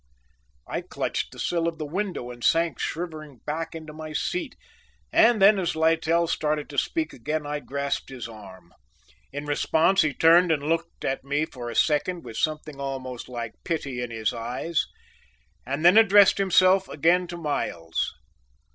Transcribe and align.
I 0.67 0.81
clutched 0.81 1.31
the 1.31 1.37
sill 1.37 1.67
of 1.67 1.77
the 1.77 1.85
window 1.85 2.31
and 2.31 2.43
sank 2.43 2.79
shivering 2.79 3.41
back 3.45 3.75
into 3.75 3.93
my 3.93 4.13
seat, 4.13 4.55
and 5.13 5.39
then 5.39 5.59
as 5.59 5.75
Littell 5.75 6.25
started 6.25 6.71
to 6.71 6.77
speak 6.79 7.13
again, 7.13 7.45
I 7.45 7.59
grasped 7.59 8.09
his 8.09 8.27
arm. 8.27 8.73
In 9.31 9.45
response 9.45 10.01
he 10.01 10.11
turned 10.11 10.51
and 10.51 10.63
looked 10.63 11.05
at 11.05 11.23
me 11.23 11.45
for 11.45 11.69
a 11.69 11.75
second 11.75 12.23
with 12.23 12.37
something 12.37 12.79
almost 12.81 13.29
like 13.29 13.53
pity 13.63 14.01
in 14.01 14.09
his 14.09 14.33
eyes, 14.33 14.87
and 15.67 15.85
then 15.85 15.97
addressed 15.99 16.39
himself 16.39 16.89
again 16.89 17.27
to 17.27 17.37
Miles. 17.37 18.11